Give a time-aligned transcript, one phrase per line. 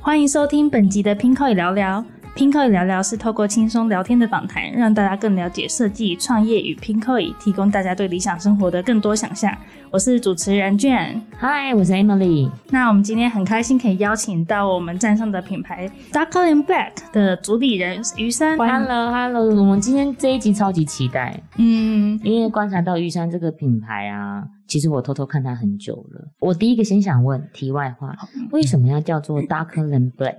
[0.00, 2.04] 欢迎收听本集的 Pinko 聊聊。
[2.34, 9.56] Pinko 聊聊是透过轻松聊天的访谈，让大家更了解设计、创业与 Pinko，提供大家对理想生活的更多想象。
[9.88, 11.22] 我是主持人卷。
[11.36, 12.50] 嗨，我是 Emily。
[12.70, 18.58] 那我们今天很开心可以邀请到我们站上的品牌 Darker and Black 的主理人于山。
[18.58, 26.32] Hello，Hello，我们今天这一集超级期待，嗯，因为观察到玉山这个品牌啊，其实我偷偷看它很久了。
[26.40, 28.12] 我第一个先想问，题外话，
[28.50, 30.38] 为什么要叫做 Darker than Black？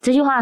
[0.00, 0.40] 这句话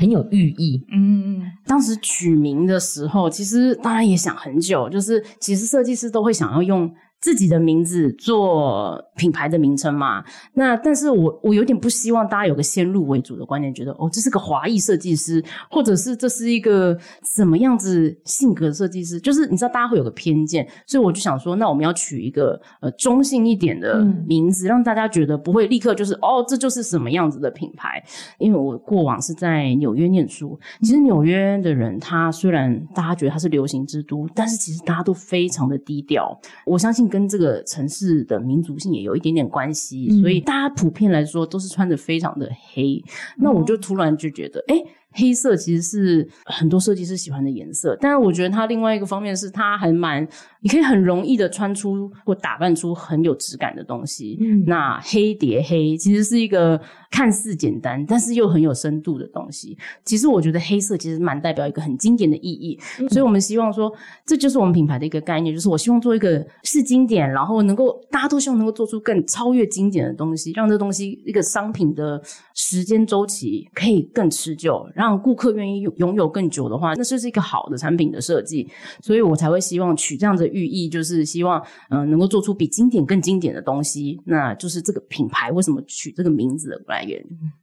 [0.00, 0.82] 很有寓意。
[0.90, 10.24] 嗯，当时取名的时候，其实当然也想很久，就是其实设计师都会想要用自己的名字做品牌的名称嘛。
[10.54, 16.98] 那但是我我有点不希望大家有个先入为主的观念，觉得哦这是个华裔设计师，或者是这是一个
[17.34, 28.02] 什么样子性格的设计师，就是你知道大家会有个偏见，所以我就想说，那我们要取一个呃中性一点的嗯名字，让大家觉得不会立刻就是哦这就是什么样子的品牌。
[28.38, 36.38] 因为我过往是在纽约念书，其实纽约的人他虽然大家觉得他是流行之都，但是其实大家都非常的低调。
[36.64, 43.02] 我相信跟这个城市的民族性也有一点点关系，嗯所以大家普遍来说都是穿的非常的黑。
[43.36, 50.26] 那我就突然就觉得，哎、黑色其实是很多设计师喜欢的颜色，但是我觉得它另外一个方面是它还蛮，
[50.60, 54.38] 你可以很容易的穿出或打扮出很有质感的东西。
[54.40, 59.76] 嗯那黑叠黑其实是一个看似简单，但是又很有深度的东西。
[60.04, 63.92] 其实我觉得黑色其实蛮代表一个很经典的意义，所以我们希望说，
[64.24, 72.22] 这就是我们品牌的一个概念，就是我希望做一个是经典，然后能够大家都希望能够做出更超越经典的东西，让这东西一个商品的
[72.54, 78.68] 时间周期可以更持久，让顾客愿意拥拥有更久的话，那就是一个好的产品的设计。
[79.00, 87.18] 所以我才会希望取这样的寓意，就是希望嗯、呃能够做出比经典更经典的东西，那就是这个品牌为什么取这个名字的来源。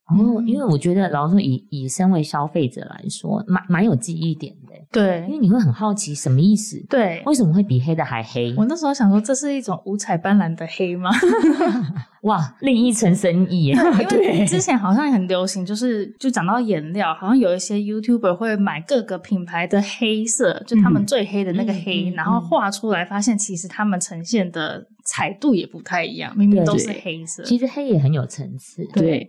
[0.09, 4.55] 哦，因为我觉得，老实说，以以身为消费者来说，蛮蛮有记忆点
[4.91, 7.21] 的，因对为你会很好奇什么意思，对。
[7.25, 8.53] 为什么会比黑的还黑？
[8.57, 11.09] 我那时候想说，这是一种五彩斑斓的黑吗？
[12.23, 13.75] 哇，另一层深意耶！
[13.75, 27.41] 因为 之前好像很流行，就是就讲到颜料，好像有一些 YouTuber 会买各个品牌的黑色，就他们最黑的那个黑，然后画出来，发现其实他们呈现的彩度也不太一样，明明都是黑色。
[27.43, 29.27] 其实黑也很有层次，对，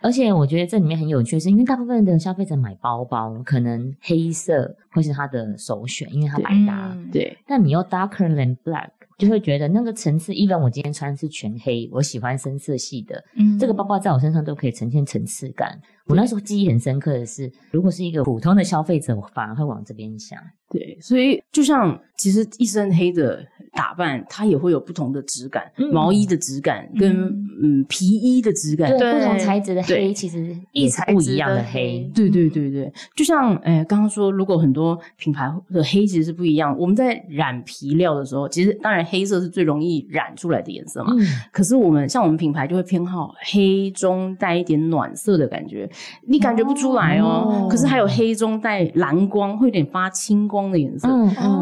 [0.00, 6.92] 而且我觉得这里面很有趣，是因为大部分的消费者买包包，可能黑色会是他的首选，因为它百搭。
[6.94, 15.76] 嗯对，但你又 darker than black，就会觉得那个层次，even 我今天穿是全黑，我喜欢深色系的，嗯这个包包在我身上都可以呈现层次感。
[16.06, 20.38] 我那时候记忆很深刻的是，如果是一个普通的消费者，我反而会往这边想。
[20.70, 23.44] 对，所以就像其实一身黑的
[23.76, 27.28] 打扮，它也会有不同的质感，嗯毛衣的质感跟
[27.62, 28.90] 嗯皮衣的质感。
[28.98, 32.10] 对不同材质的黑其实是材质不一样的的黑。
[32.14, 36.76] 对对对对，就像诶刚刚说，如果很多品牌的黑其实是不一样。
[36.78, 41.12] 我们在染皮料的时候，其实当然黑色是最容易染出来的颜色嘛。
[41.16, 45.88] 嗯，可是我们像我们品牌就会偏好黑中带一点暖色的感觉，
[46.26, 47.26] 你感觉不出来哦。
[47.26, 51.08] 哦可是还有黑中带蓝光，会有点发青光的颜色。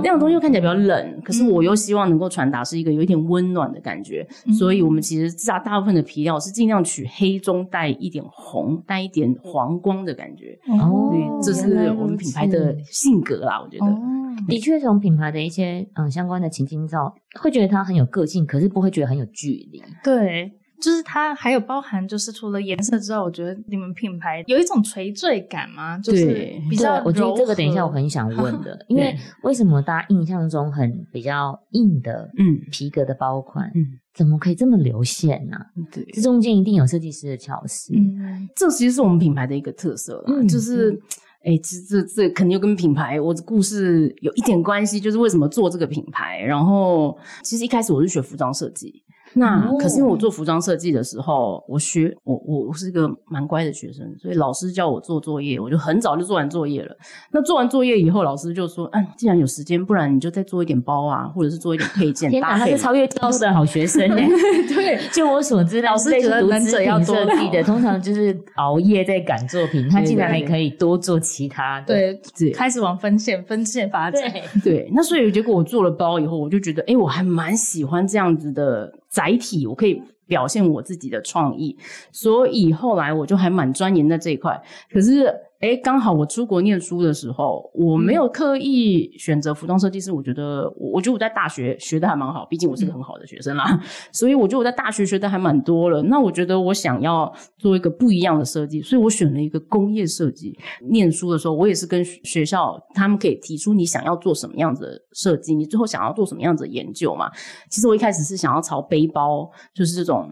[0.03, 4.27] 那种东西又看起来比较冷，可是我又希望能够传达是一个有一点温暖的感觉，
[4.59, 13.87] 所以我们其实大大部分的皮料是尽量取黑中带一点红、带一点黄光的感觉，哦所以这是我们品牌的性格啦，我觉得。
[13.87, 14.01] 哦，
[14.49, 19.83] 的确，从品牌的一些嗯相关的情境照，会觉得它很有个性，可是不会觉得很有距离。
[20.03, 20.53] 对。
[20.85, 25.97] 就是它还有包含，就是除了颜色之外，我觉得你们品牌有一种垂坠感吗？
[25.99, 35.57] 就是对比较对我觉得这个等一下我很想问的， 因为为什么大家印象中很比较硬的嗯皮革的包款，嗯，怎么可以这么流线呢、
[35.91, 37.95] 对，这中间一定有设计师的巧思。
[37.97, 41.01] 嗯，这其实是我们品牌的一个特色啦，嗯就是。
[41.47, 46.41] 哎，这这这肯定又跟品牌我的故事有一点关系，就是为什么做这个品牌。
[46.41, 49.04] 然后，其实一开始我是学服装设计，
[49.35, 56.97] 那、哦可是因为我做服装设计的时候，我学我我我是一个蛮乖的学生，所以老师叫我做作业，我就很早就做完作业了。
[57.33, 64.17] 那做完作业以后，老师就说：“嗯，既然有时间，不然你就再做一点包啊，或者是做一点配件天哪，他搭配。”是超越教室的好学生呢。
[64.75, 71.87] 对，就我所知，老师类似读觉得能者要多设计的，通常就是熬夜在赶作品， 他竟然还可以多做其他的。
[71.87, 74.23] 对，对开始往分线分线发展。
[74.31, 81.77] 对，对，那所以结果我做了包以后，我就觉得，哎，我还蛮喜欢这样子的载体，我可以表现我自己的创意，
[82.11, 84.61] 所以后来我就还蛮钻研的这一块。
[84.91, 85.33] 可是，
[85.65, 90.13] 哎，刚好我出国念书的时候，我没有刻意选择服装设计师。
[90.13, 93.81] 我觉得，我觉得我在大学学的还蛮好，毕竟我是个很好的学生啦。
[94.13, 96.03] 所以我觉得我在大学学的还蛮多了。
[96.03, 100.55] 那我觉得我想要做一个不一样的设计，所以我选了一个工业设计。
[100.91, 107.31] 念书的时候，我也是跟学校他们可以提出你想要做什么样子的设计，你最后想要做什么样子的研究嘛。
[107.71, 110.31] 其实我一开始是想要朝背包，就是这种。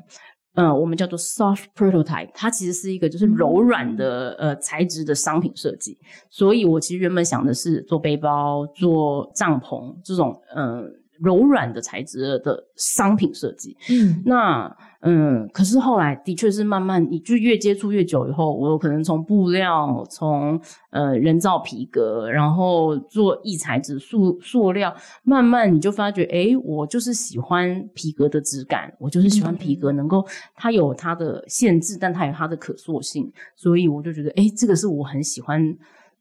[0.54, 5.98] 嗯，我们叫做 soft prototype，它其实是一个就是柔软的呃材质的商品设计。
[6.30, 10.84] 所以我其实原本想的是做背包、做帐篷这种嗯
[11.20, 13.76] 柔软的材质的商品设计。
[13.90, 14.76] 嗯，那。
[15.04, 20.60] 嗯，可是后来的确是慢慢，你就越接触越久以后，我有可能从布料，从
[20.90, 24.94] 呃人造皮革，然后做异材质塑塑料，
[25.24, 35.60] 慢慢你就发觉，哎，我就是喜欢皮革的质感，我就是喜欢皮革能够它有它的限制，但它有它的可塑性，所以我就觉得，哎，这个是我很喜欢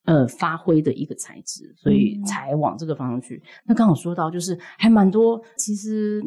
[0.06, 3.44] 呃发挥的一个材质，所以才往这个方向去。
[3.64, 6.20] 那刚好说到就是还蛮多，其实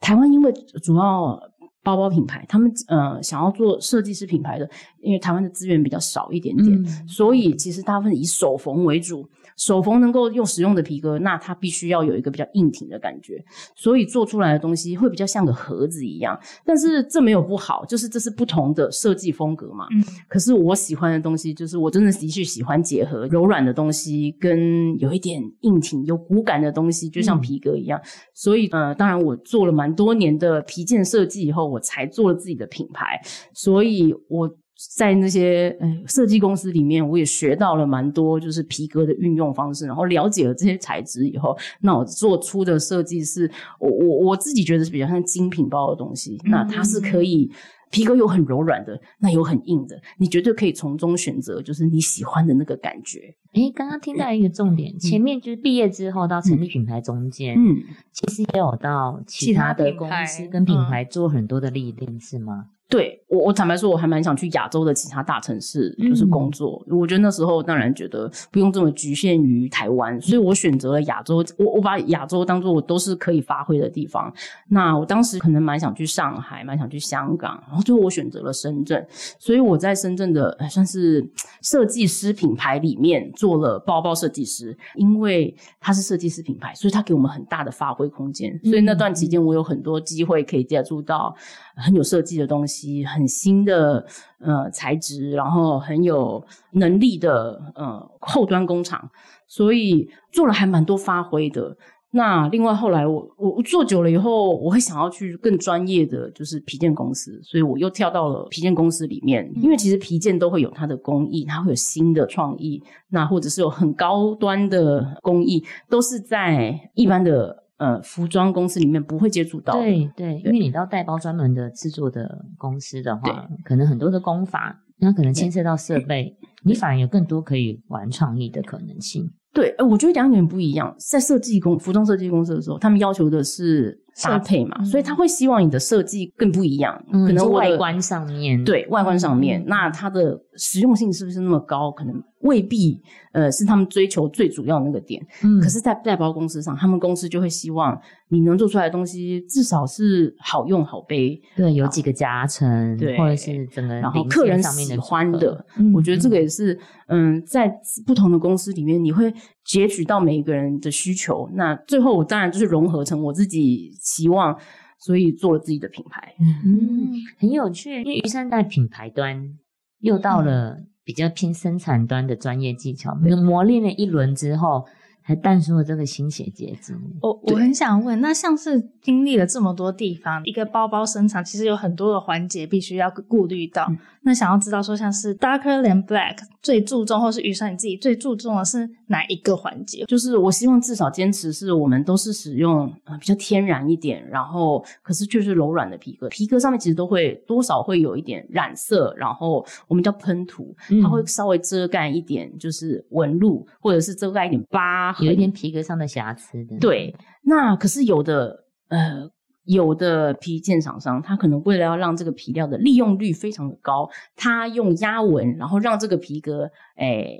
[0.00, 1.40] 台湾因为主要。
[1.86, 4.68] 包包品牌，他们呃想要做设计师品牌的，
[5.00, 9.24] 因为台湾的资源比较少一点点，所以其实大部分以手缝为主。
[9.56, 13.42] 手缝能够用使用的皮革，那它必须要有一个比较硬挺的感觉，
[13.74, 16.38] 所以做出来的东西会比较像个盒子一样。
[16.62, 19.86] 但是这没有不好，就是这是不同的设计风格嘛。
[19.92, 20.04] 嗯。
[20.28, 27.98] 可是我喜欢的东西，就是我真的的确喜欢结合柔软的东西跟有一点硬挺、有骨感的东西，就像皮革一样。
[28.34, 33.20] 所以呃，当然我做了蛮多年的皮件设计以后，我才做了自己的品牌。
[33.52, 34.56] 所以我。
[34.94, 43.50] 在那些呃设计公司里面，我也学到了蛮多，就是皮革的运用方式，然后了解了这些材质以后，那我做出的设计是
[43.80, 46.38] 我我我自己觉得是比较像精品包的东西。
[46.44, 47.50] 那它是可以
[47.90, 53.34] 皮革有很柔软的，那有很硬的，你绝对可以从中选择，就是你喜欢的那个感觉。
[53.54, 57.76] 诶，刚刚听到一个重点，前面就是毕业之后到成立品牌中间，嗯，
[58.12, 62.66] 其实也有到其他的公司跟品牌做很多的历练，是吗？
[62.88, 66.80] 对我，我坦白说，我还蛮想去亚洲的其他大城市，就是工作。
[66.88, 71.44] 我觉得那时候当然觉得不用这么局限于台湾，所以我选择了亚洲。
[71.58, 74.32] 我我把亚洲当做我都是可以发挥的地方。
[74.68, 79.04] 那我当时可能蛮想去上海，蛮想去香港，然后最后我选择了深圳。
[79.38, 81.28] 所以我在深圳的算是
[81.62, 88.56] 设计师品牌里面做了包包设计师，因为它是设计师品牌，所以它给我们很大的发挥空间。
[88.62, 91.34] 所以那段期间，我有很多机会可以接触到
[91.76, 93.04] 很有设计的东西。
[93.04, 94.04] 很新的
[94.40, 99.08] 呃材质，然后很有能力的呃后端工厂，
[99.46, 101.76] 所以做了还蛮多发挥的。
[102.12, 109.50] 那另外后来我我我做久了以后，我会想要去更专业的就是皮件公司，所以我又跳到了皮件公司里面。
[109.56, 117.64] 因为其实皮件都会有它的工艺，它会有新的创意，那或者是有很高端的工艺，都是在一般的。
[117.78, 119.74] 呃，服装公司里面不会接触到。
[119.74, 129.30] 对对，因为你到带包专门的制作的公司的话，可能很多的工法，那可能牵涉到设备，你反而有更多可以玩创意的可能性。
[129.52, 130.94] 对，呃，我觉得两点不一样。
[130.98, 141.90] 在设计公服装设计公司的时候，他们要求的是搭配嘛，所以他会希望你的设计更不一样，可能外观上面，对外观上面，那它的实用性是不是那么高？
[141.90, 142.14] 可能。
[142.40, 143.00] 未必，
[143.32, 145.20] 呃，是他们追求最主要的那个点。
[145.42, 151.40] 嗯，可是，在代包公司上，他们公司就会希望你能做出来的东西至少是好用、好背。
[151.56, 155.64] 对，有几个加成，对，或者是整个然后客人喜欢的。
[155.92, 157.72] 我觉得这个也是，嗯，在
[158.06, 159.32] 不同的公司里面，你会
[159.66, 161.50] 截取到每一个人的需求。
[161.54, 164.56] 那最后，我当然就是融合成我自己期望，
[164.98, 166.34] 所以做了自己的品牌。
[166.40, 169.58] 嗯，很有趣，因为余山在品牌端
[170.00, 170.84] 又到了。
[171.06, 174.84] 比较偏生产端的专业技巧，磨练了一轮之后。
[175.26, 176.96] 还诞生了这个新血结晶。
[177.20, 183.90] 我我很想问，那像是经历了这么多地方，一个包包生产其实有很多的环节必须要顾虑到。
[184.22, 190.04] 那想要知道说，像是 Darker than Black 最注重，或是余生你自己最注重的是哪一个环节？
[190.04, 205.15] 就是我希望至少坚持是我们都是使用呃比较天然一点，然后可是就是柔软的皮革，皮革上面其实都会多少会有一点染色，然后我们叫喷涂，它会稍微遮盖一点，就是纹路或者是遮盖一点疤。
[205.20, 207.14] 有一点皮革上的瑕疵的，对。
[207.42, 209.30] 那可是有的，呃，
[209.64, 217.30] 有的皮件厂商，他可能为了要让这个皮料的利用率非常的高，他用压纹，然后让这个皮革，哎，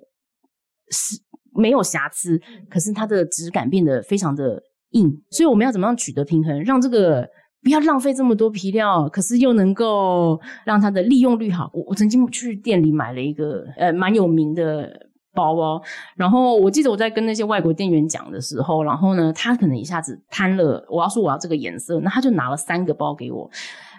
[0.90, 1.21] 是
[1.54, 5.23] 没有瑕疵，可是它的质感变得非常的硬。
[5.30, 7.28] 所以我们要怎么样取得平衡，让这个
[7.62, 11.71] 不要浪费这么多皮料，可是又能够让它的利用率好。
[11.73, 15.05] 我我曾经去店里买了一个呃蛮有名的
[15.37, 15.81] 包哦，
[16.16, 23.50] 然后我记得我在跟那些外国店员讲的时候，然后呢，他可能一下子贪了，我要说我要这个颜色，那他就拿了三个包给我。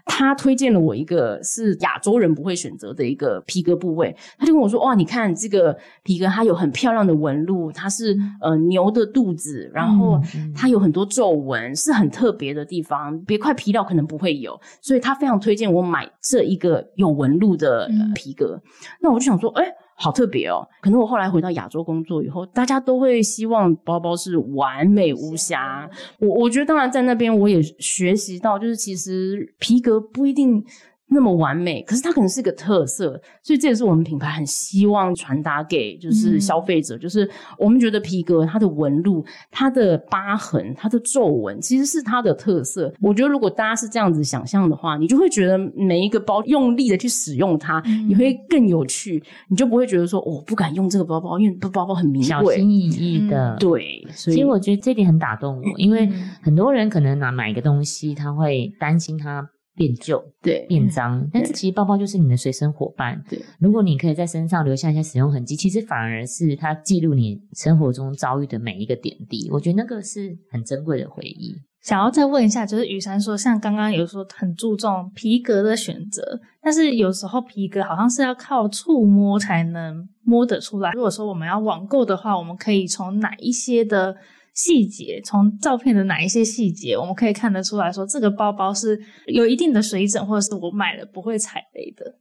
[0.10, 10.18] 他推荐了我一个是亚洲人不会选择的一个皮革部位，他就跟我说：“哇，你看这个皮革，它有很漂亮的纹路，它是呃牛的肚子，然后
[10.56, 18.62] 它有很多皱纹，是很特别的地方，别块皮料可能不会有，所以他非常推荐我买这一个有纹路的呃皮革。
[19.02, 19.66] 那我就想说，哎。
[20.00, 20.66] 好特别哦！
[20.80, 25.90] 可能我后来回到亚洲工作以后，大家都会希望包包是完美无瑕。
[26.20, 30.64] 我我觉得，当然在那边我也学习到，就是其实皮革不一定。
[31.10, 42.94] 那么完美，可是它可能是一个特色，所以这也是我们品牌很希望传达给就是消费者，就是我们觉得皮革它的纹路、它的疤痕、它的皱纹，其实是它的特色。
[43.02, 53.56] 我觉得如果大家是这样子想象的话，你就会觉得每一个包用力的去使用它，你会更有趣，你就不会觉得说我不敢用这个包包，因为包包很名贵、小心翼翼的。
[53.58, 56.10] 对，所以其实我觉得这点很打动我，因为
[56.42, 59.50] 很多人可能拿买一个东西，他会担心它。
[59.78, 63.24] 变旧，对，变脏，但是其实包包就是你的随身伙伴。
[63.30, 69.48] 对，如果你可以在身上留下一些使用痕迹，其实反而是它记录你生活中遭遇的每一个点滴。
[69.52, 71.56] 我觉得那个是很珍贵的回忆。
[71.84, 80.92] 想要再问一下，就是雨山说，像刚刚有说很注重皮革的选择，但是有时候皮革好像是要靠触摸才能摸得出来。
[80.94, 84.16] 如果说我们要网购的话，我们可以从哪一些的？
[84.58, 92.16] 细节从照片的哪一些细节，我们可以看得出来说这个包包是有一定的水准，或者是我买了不会踩雷的。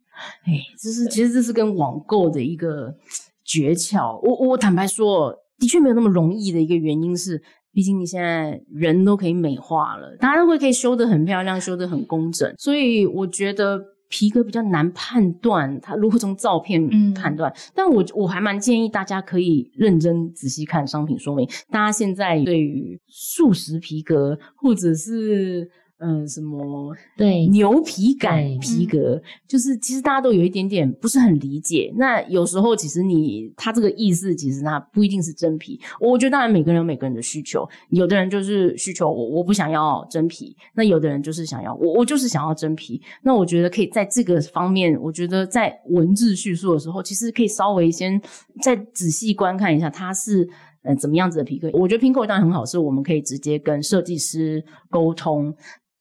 [0.44, 2.94] 哎，这是其实这是跟网购的一个
[3.42, 4.20] 诀窍。
[4.22, 13.95] 我我坦白说，的确没有那么容易的一个原因是，毕竟你现在人都可以美化了，大家都会可以修得很漂亮，修得很工整，所以我觉得。
[14.08, 17.54] 皮革比较难判断，它如何从照片判断？
[17.74, 21.48] 但我我还蛮建议大家可以认真仔细看商品说明。
[21.70, 25.70] 大家现在对于素食皮革或者是。
[25.98, 31.90] 嗯，什么对牛皮感皮革，就是其实大家都有一点点不是很理解。
[31.96, 35.80] 那有时候其实你它这个意思，其实它不一定是真皮。
[35.98, 43.00] 我觉得当然每个人有每个人的需求，有的人就是需求我我不想要真皮，那有的人就是想要我我就是想要真皮。
[43.22, 48.20] 那我觉得可以在这个方面，我觉得在文字叙述的时候，其实可以稍微先
[48.60, 50.46] 再仔细观看一下它是
[50.82, 51.70] 嗯怎么样子的皮革。
[51.72, 55.54] 我觉得拼购当然很好，是我们可以直接跟设计师沟通。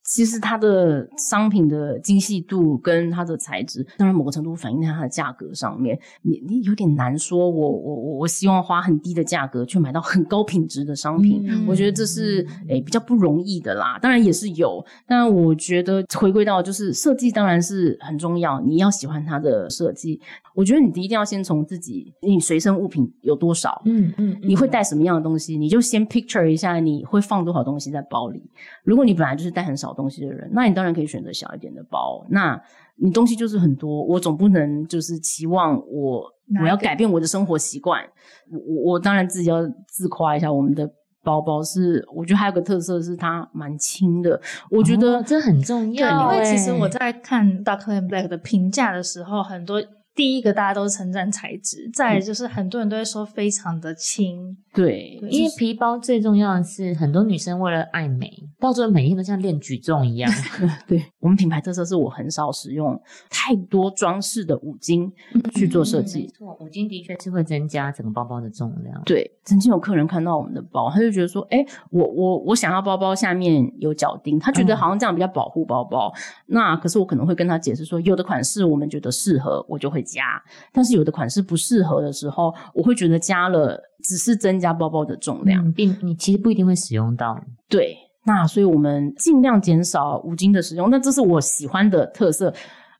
[0.05, 5.99] 其实它的商品的精细度跟它的材质，当然某个程度反映在它的价格上面。
[6.21, 13.97] 你你有点难说，我我我我希望花很低的价格去买到很高品质的商品，我觉得这是诶比较不容易的啦。
[13.99, 20.21] 当然也是有，但我觉得回归到就是设计当然是很重要，你要喜欢它的设计。
[20.53, 28.41] 我觉得你一定要先从自己你随身物品有多少，嗯嗯，你会带什么样的东西，你就先 picture 一下你会放多少东西在包里。
[28.83, 29.94] 如果你本来就是带很少。
[29.95, 32.23] 东西的人，那你当然可以选择小一点的包。
[32.29, 32.61] 那
[32.97, 36.23] 你东西就是很多，我总不能就是期望我
[36.61, 38.03] 我要改变我的生活习惯。
[38.51, 40.87] 我我当然自己要自夸一下，我们的
[41.23, 44.39] 包包是，我觉得还有个特色是它蛮轻的。
[44.69, 49.81] 我觉得这很重要，因为其实我在看 Dark and Black 的评价的时候，很多。
[50.15, 60.31] 第一个大家都是称赞材质，再就是很多人都会说非常的轻，对，因为皮包最重要的是很多女生为了爱美，到最后每天都像练举重一样。
[60.87, 62.97] 对我们品牌特色是我很少使用
[63.31, 65.11] 太多装饰的五金
[65.55, 69.01] 去做设计，没错，五金的确是会增加整个包包的重量。
[69.03, 76.13] 对，曾经有客人看到我们的包，他就觉得说，哎，我我我想要包包下面有脚钉，他觉得好像这样比较保护包包。
[76.45, 80.05] 那可是我可能会跟他解释说，有的款式我们觉得适合，我就会。
[80.05, 80.39] 加，
[80.71, 87.43] 但是有的款式不适合的时候，我会觉得加了只是增加包包的重量，并你其实不一定会使用到。
[87.67, 90.89] 对，那所以我们尽量减少五金的使用。
[90.89, 92.53] 那这是我喜欢的特色，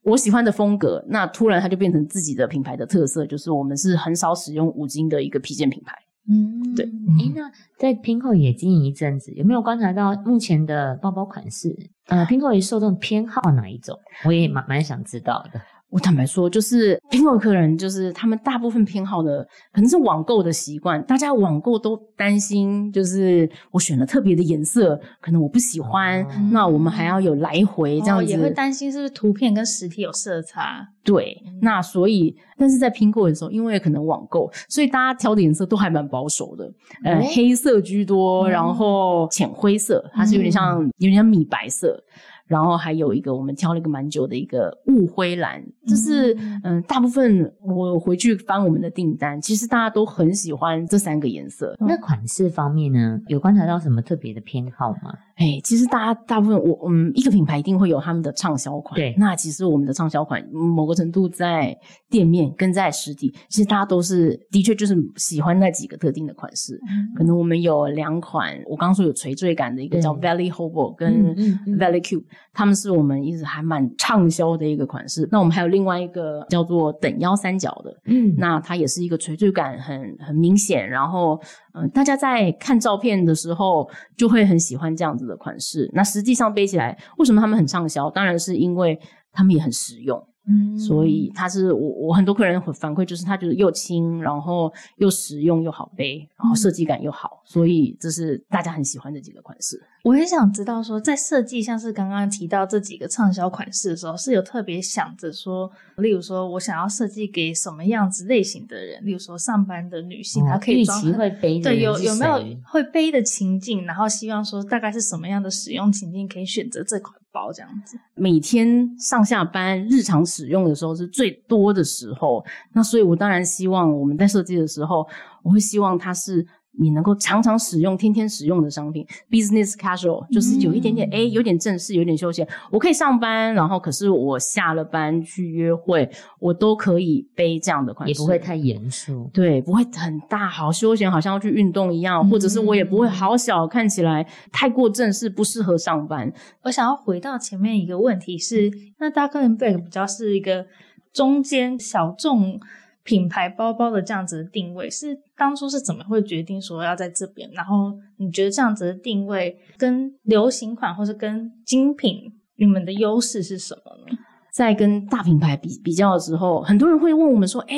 [0.03, 1.03] 我喜欢的风格。
[1.10, 5.94] 那突然它就变成自己的品牌的特色，就是我们是很少使用五金的一个皮件品牌。
[6.27, 6.86] 嗯，对。
[6.86, 11.75] 诶，那在 Pinko 也经营一阵子，有没有观察到目前的包包款式？
[12.08, 13.98] 呃，Pinko 也受众偏好哪一种？
[14.25, 15.62] 我也蛮蛮想知道的。
[15.96, 21.02] 我坦白说，就是苹果客人，就是他们大部分偏好的可能是网购的习惯。
[21.06, 30.86] 大家网购都担心，就是我选了特别的颜色，可能我不喜欢，那我们还要有来回这样子，也会担心是不是图片跟实体有色差。
[31.02, 36.70] 对，那所以，但是在拼购的时候，因为可能网购，所以大家挑的颜色都还蛮保守的，
[37.06, 42.04] 呃，黑色居多，然后浅灰色，它是有点像有点像米白色。
[42.48, 51.75] 然后还有一个我们挑了一个蛮久的一个雾灰蓝，就是嗯，大部分我回去翻我们的订单，其实大家都很喜欢这三个颜色。
[51.80, 55.14] 那款式方面呢，有观察到什么特别的偏好吗？
[55.38, 58.96] 哎，其实大家大部分我嗯，一个品牌一定会有他们的畅销款。
[58.96, 61.75] 对那其实我们的畅销款某个程度在
[62.10, 66.80] 店面跟在实体，其实大家都是的确就是喜欢那几个特定的款式。
[67.18, 71.36] 可能我们有两款，我刚刚说有垂坠感的一个叫 Valley Hobo 跟
[71.78, 72.24] Valley Cube，
[72.54, 75.27] 他们是我们一直还蛮畅销的一个款式。
[75.32, 81.39] 那我们还有另外一个叫做等腰三角的，嗯，那它也是一个垂坠感很很明显，然后
[81.74, 85.89] 嗯、呃大家在看照片的时候就会很喜欢这样子的款式。
[85.94, 88.10] 那实际上背起来，为什么他们很畅销？
[88.10, 89.00] 当然是因为
[89.32, 99.82] 他们也很实用，嗯所以它是我我很多客人反馈，就是它就是又轻，然后又实用又好背，然后设计感又好，所以这是大家很喜欢的几个款式。
[100.04, 118.00] 我也想知道说，在设计像是刚刚提到这几个畅销款式的时候，是有特别想着说，例如说我想要设计给什么样子类型的人，例如说上班的女性，她可以装很会背的对，有有没有会背的情境，然后希望说大概是什么样的使用情境可以选择这款包这样子。
[118.15, 125.06] 每天上下班日常使用的时候是最多的时候，那所以我当然希望我们在设计的时候，
[125.44, 132.48] 我会希望它是你能够常常使用、天天使用的商品，business casual，就是有一点点哎、诶有点正式，有点休闲。
[132.72, 139.29] 我可以上班，然后可是我下了班去约会，我都可以背这样的款式，也不会太严肃。
[139.34, 146.32] 对，不会很大，好休闲，好像要去运动一样，或者是我也不会好小，看起来太过正式，不适合上班。
[146.63, 150.65] 我想要回到前面一个问题是，那 Dark and Black 比较是一个
[151.13, 152.60] 中间小众
[153.06, 157.50] 品牌包包的这样子的定位，是当初是怎么会决定说要在这边？
[157.54, 164.18] 然后你觉得这样子的定位跟流行款或是跟精品，你们的优势是什么呢？
[164.52, 167.76] 在跟大品牌比比较的时候，很多人会问我们说：“哎，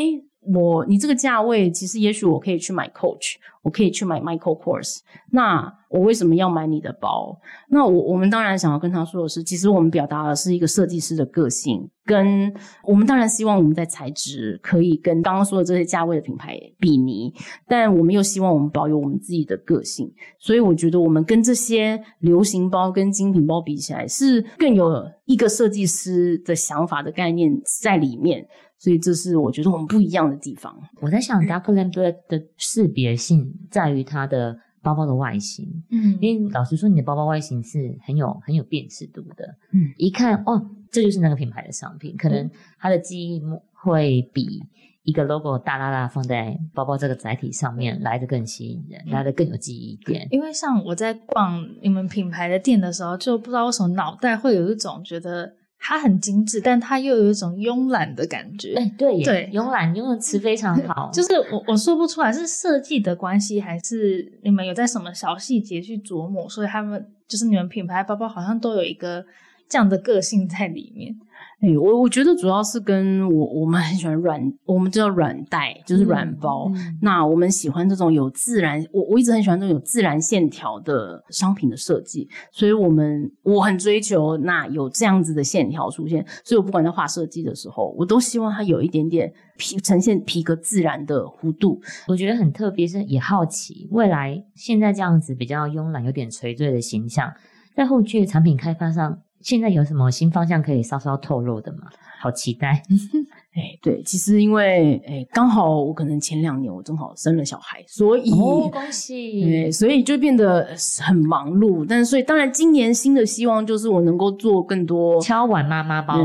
[0.54, 5.00] 我你这个价位，其实也许我可以去买 Coach，我可以去买 Michael Kors，
[5.32, 17.34] 那我为什么要买你的包？”那我我们当然想要跟他说的是，其实我们表达的是一个设计师的个性，跟我们当然希望我们在材质可以跟刚刚说的这些价位的品牌比拟，
[17.68, 30.76] 但我们又希望我们保有我们自己的个性，所以我觉得我们跟这些流行包跟精品包比起来，是更有一个设计师的想法的概念在里面，所以这是我觉得我们不一样的地方。
[31.02, 39.56] 我在想 Dark Land Black 的识别性在于它的包包的外形，嗯因为老实说，你的包包外形是很有很有辨识度的。
[39.72, 43.42] 嗯，一看哦，这就是那个品牌的商品，可能它的记忆
[43.74, 44.64] 会比
[45.04, 50.28] 一个 logo 大大大放在包包这个载体上面来的更吸引人，来的更有记忆点。
[50.32, 55.54] 因为像我在逛你们品牌的店的时候，就不知道为什么脑袋会有一种觉得
[55.90, 58.74] 它很精致，但它又有一种慵懒的感觉。
[58.76, 69.26] 哎，对耶，对慵懒用的词非常好， 就是我我说不出来是设计的关系，还是你们有在什么小细节去琢磨，所以他们就是你们品牌包包好像都有一个
[69.70, 71.16] 这样的个性在里面。
[71.60, 76.72] 哎、我我觉得主要是跟我我们很喜欢软，我们叫软袋，就是软包。
[76.76, 91.82] 嗯那我们喜欢这种有自然，我我一直很喜欢这种有自然线条的商品的设计，所以我们我很追求那有这样子的线条出现，所以我不管在画设计的时候，我都希望它有一点点皮呈现皮革自然的弧度。
[92.08, 97.34] 我觉得很特别，是也好奇未来现在这样子比较慵懒、有点垂坠的形象，
[97.76, 101.90] 在后续的产品开发上，现在有什么新方向可以稍稍透露的吗？
[102.20, 102.82] 好期待！
[103.58, 109.44] 哎，对，其实因为哎，刚好我可能前两年我正好生了小孩，所以哦， 恭喜！
[109.44, 110.68] 对，所以就变得
[111.04, 111.86] 很忙碌。
[111.88, 116.18] 但是，所以当然，今年新的希望就是我能够做更多敲碗妈妈包，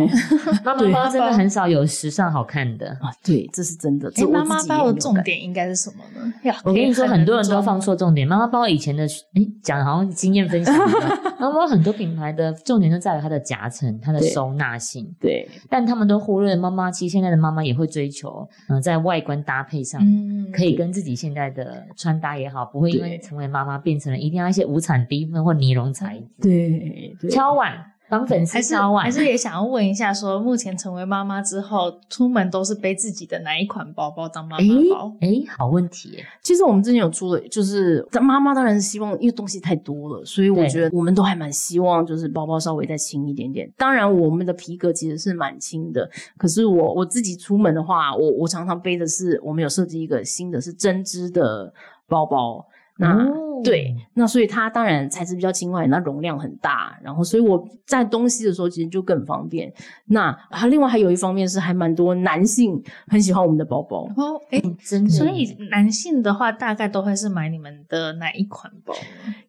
[0.64, 2.87] 妈妈包真的很少有时尚好看的。
[3.01, 4.11] 啊，对，这是真的。
[4.14, 6.33] 哎妈妈包的重点应该是什么呢？
[6.45, 7.83] 呀我跟你说，很多人都放。
[7.83, 8.29] 错重点。
[8.29, 9.03] 妈妈包以前的，
[9.35, 11.18] 哎，讲的好像经验分享一样。
[11.40, 16.88] 妈妈包很多品牌的重点就在于它的夹层、它的收纳性，对但他们都忽略了妈妈。
[16.92, 20.02] 其实现在的妈妈也会追求，嗯、在外观搭配上。
[20.02, 26.26] 嗯，可以跟自己现在的穿搭也好，不会因为成为妈妈变成了一定要一些无产低分或尼龙材质。
[26.40, 35.16] 对对，敲碗帮粉丝还是敲碗，还是也想要问一下说目前成为妈妈之后，出门都是背自己的哪一款包包当妈妈包？
[35.22, 36.22] 哎，好问题！
[36.42, 43.72] 其实我们之前有出了，就是妈妈当然是希望，因为东西太多了，所以我觉得我们都还蛮希望，就是包包稍微再轻一点点。
[43.79, 51.72] 当然，我们的皮革其实是蛮轻的，可是我我自己出门的话，我我常常背的是，我们有设计一个新的是针织的
[52.07, 52.66] 包包。
[52.98, 59.72] 那、哦对，那所以它当然材质比较轻快，那容量很大，然后所以我在东西的时候其实就更方便。
[60.07, 65.11] 那啊另外还有一方面是还蛮多男性很喜欢我们的包包，哦，哎，真的。
[65.11, 68.92] 所以男性的话，大概都会是买你们的哪一款包？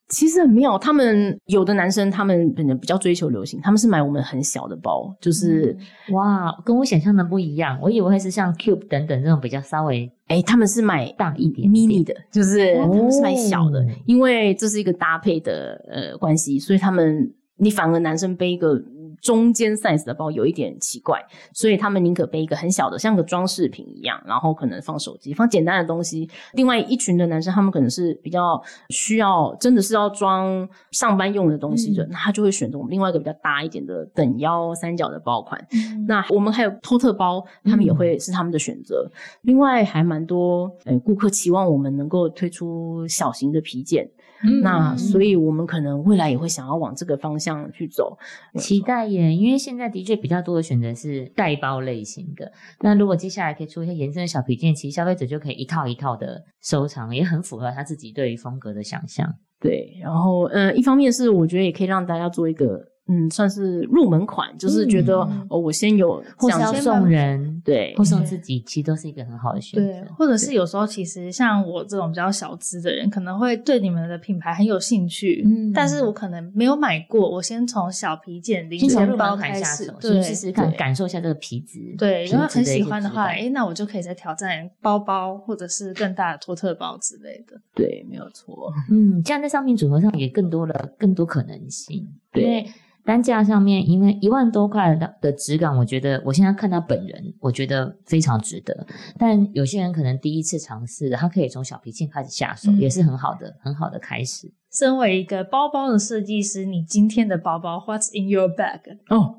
[0.10, 5.76] 其实很妙，他们有的男生他们可能比较追求流行，他们是买我们很小的包，就是
[6.12, 7.80] 哇，跟我想象的不一样。
[7.82, 18.82] 我以为会是像 Cube 等等这种比较稍微哎，他们是买大一点 mini 的，就是他们是买小的哦，因为这是一个搭配的呃关系，所以他们你反而男生背一个
[19.24, 26.30] 中间 size 的包有一点奇怪，所以他们宁可背一个很小的，像个装饰品一样，然后可能放手机，放简单的东西。
[26.54, 35.66] 另外一群的男生，他们可能是比较需要，真的是要装上班用的东西的，那他就会选择我们另外一个比较大一点的等腰三角的包款。
[36.06, 39.10] 那我们还有托特包，他们也会是他们的选择。
[39.44, 44.10] 另外还蛮多，呃，顾客期望我们能够推出小型的皮件，
[44.44, 48.18] 嗯那所以我们可能未来也会想要往这个方向去走。
[48.56, 52.52] 期待耶，因为现在的确比较多的选择是带包类型的。
[52.82, 59.34] 那如果接下来可以出一些延伸的小皮件，其实消费者就可以一套一套的收藏，也很符合他自己对于风格的想象。
[59.60, 70.14] 对，然后呃，一方面是我觉得也可以让大家做一个嗯，算是入门款，就是觉得、嗯哦，我先有或是这样子要送人，对或送自己，其实都是一个很好的选择对择，。
[70.18, 81.80] 或者是有时候其实像我这种比较小资的人，可能会对你们的品牌很有兴趣，嗯但是我可能没有买过，我先从小皮件、零钱包开始下，，对，先试试看，感受一下这个皮质。
[81.98, 87.60] 对，皮如果很喜欢的话，哎，那我就可以再挑战包包或者是更大的托特包之类的。
[87.76, 88.72] 对，没有错。
[88.90, 92.08] 嗯，这样在商品组合上也更多了更多可能性。
[92.34, 92.66] 对因为
[93.06, 98.88] 单价上面，因为一万多块的的质感，我觉得我现在看到本人，我觉得非常值得。
[99.20, 104.52] 但有些人可能第一次尝试，他可以从小皮件开始下手，嗯也是很好的很好的开始。
[104.72, 108.80] 身为一个包包的设计师，你今天的包包 What's in your bag？
[109.10, 109.36] 哦，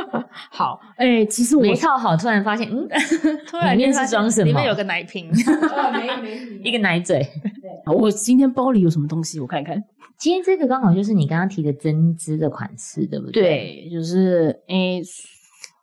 [0.50, 2.88] 好，哎、其实我没套好，突然发现，嗯，
[3.46, 5.28] 突然里面就是装什么里面有个奶瓶。
[6.64, 7.20] 一个奶嘴。
[7.90, 9.40] 我今天包里有什么东西？
[9.40, 9.82] 我看看。
[10.16, 15.00] 今天这个刚好就是你刚刚提的针织的款式，对不对？，对，就是诶、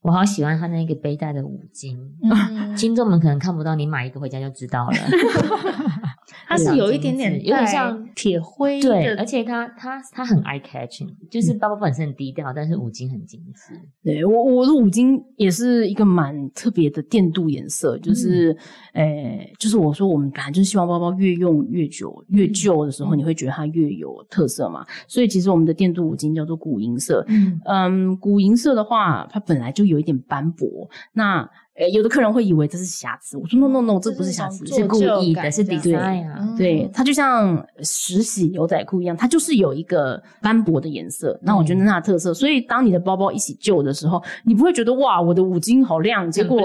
[0.01, 1.97] 我好喜欢它那个背带的五金。
[2.21, 4.97] 嗯， 听众们可能看不到，你买一个回家就知道了。
[6.47, 13.73] 它是有一点点有点像铁灰对，而且它它它很 eye catching，就是包包本身很低调，但是五金很精致。
[14.03, 18.55] 对我我的五金也是一个蛮特别的电镀颜色，就是，
[18.93, 31.49] 诶、就是我说我们本来就是希望包包越用越久，越旧的时候你会觉得它越有特色嘛，所以其实我们的电镀五金叫做古银色，嗯，嗯，古银色的话，它本来就有一点斑驳，那。
[31.75, 36.37] 诶，有的客人会以为这是瑕疵，我说 no no no，这不是瑕疵，这是故意的，是旧感 design 啊。
[36.39, 41.37] 嗯对，它就像实洗牛仔裤一样，它就是有一个斑驳的颜色。
[41.43, 46.61] 那我觉得那特色，所以当你的包包一起旧的时候，你不会觉得哇，我的五金好亮，结果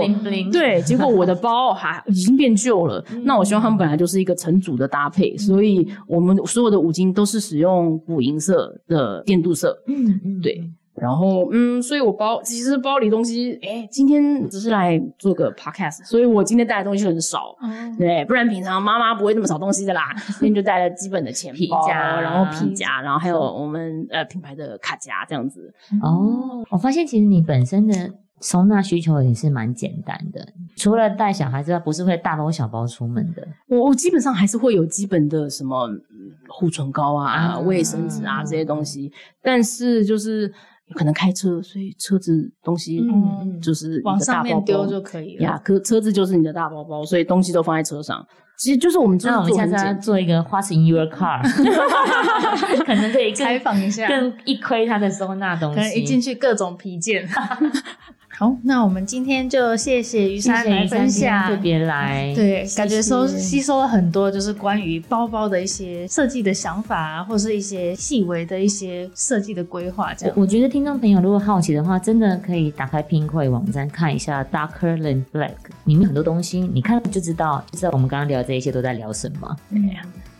[0.52, 3.04] 对，结果我的 包还已经变旧了。
[3.24, 9.76] 那我希望他们本来就是一个成组的搭配，所以我们所有的五金都是使用古银色的电镀色。
[9.88, 10.70] 嗯嗯，对
[11.00, 17.56] 然后，嗯，所以我包其实包里东西，哎，今天只是来做个 podcast，所以我今天带的东西很少。
[17.60, 20.14] 哦对，不然平常妈妈不会那么少东西的啦。
[20.38, 25.72] 今天就带了基本的钱包，皮夹然后皮夹，然后还有我们呃品牌的卡夹这样子。
[26.02, 27.94] 哦，我发现其实你本身的
[28.40, 33.46] 收纳需求也是蛮简单的，除了带小孩之外，不是会大包小包出门的。
[33.68, 35.98] 我我基本上还是会有基本的什么嗯
[36.48, 40.50] 护唇膏啊、啊卫生纸啊这些东西，但是就是
[40.94, 45.42] 可能开车，所以车子东西嗯嗯就是你往上面丢就可以了。
[45.42, 48.26] 呀，可车子就是你的大包包，所以东西都放在车上。
[48.58, 51.40] 其实就是我们就是那我们下次要做一个 What's in your car，
[52.84, 56.20] 可能可以采更访一下，更一窥它的收纳东西可能一进。
[56.20, 57.26] 去各种皮件。
[58.40, 70.34] 好，那我们今天就谢谢于珊来分享，特别来，对，感觉收吸收了很多，就是关于包包的一些设计的想法啊，或是一些细微的一些设计的规划，这样。
[70.38, 75.50] 我我觉得听众朋友如果好奇的话，真的可以打开 Pinkoi 网站看一下 Darker Than Black，
[75.84, 79.54] 里面很多东西，你看就知道，就知道我们刚刚聊这一些都在聊什么。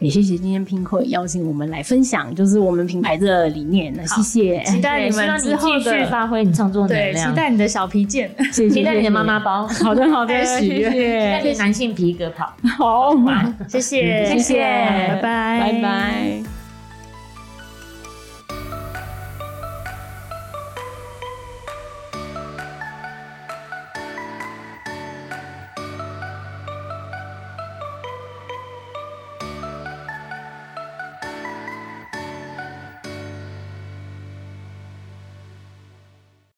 [0.01, 3.93] 也谢谢今天 Pinko 邀请我们来分享，就是我们品牌的理念。
[3.95, 8.31] 那谢谢，期待你们之后继续的发挥你创作能对，量，期待你的小皮件。
[8.53, 9.39] 谢谢期待你的妈妈。
[9.41, 12.53] 包，好的，好的，开 始谢期待男性皮革跑。
[12.79, 13.15] 好，
[13.69, 16.60] 谢谢，谢谢拜拜，拜拜。